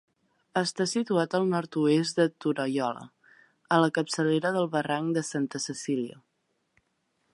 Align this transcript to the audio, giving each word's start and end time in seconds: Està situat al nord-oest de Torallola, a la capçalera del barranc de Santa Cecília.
Està 0.59 0.85
situat 0.91 1.35
al 1.39 1.43
nord-oest 1.51 2.21
de 2.21 2.25
Torallola, 2.45 3.05
a 3.77 3.79
la 3.85 3.93
capçalera 3.99 4.53
del 4.57 4.69
barranc 4.77 5.15
de 5.19 5.25
Santa 5.29 5.63
Cecília. 5.69 6.19